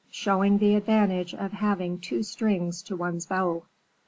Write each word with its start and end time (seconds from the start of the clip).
Showing 0.09 0.57
the 0.57 0.73
Advantage 0.73 1.35
of 1.35 1.51
Having 1.51 1.99
Two 1.99 2.23
Strings 2.23 2.81
to 2.87 2.95
One's 2.95 3.27
Bow. 3.27 3.65